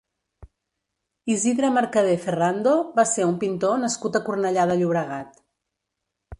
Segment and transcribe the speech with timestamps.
[1.33, 5.41] Isidre Mercadé Ferrando va ser un pintor nascut a Cornellà de Llobregat.